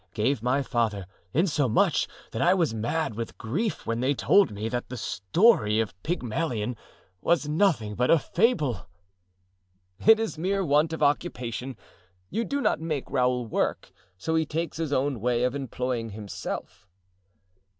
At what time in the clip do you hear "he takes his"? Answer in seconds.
14.33-14.91